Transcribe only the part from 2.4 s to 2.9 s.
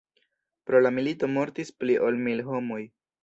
homoj.